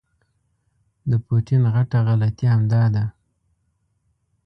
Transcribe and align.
د 1.09 1.11
پوټین 1.25 1.63
غټه 1.73 1.99
غلطي 2.07 2.45
همدا 2.53 2.83
ده. 2.95 3.05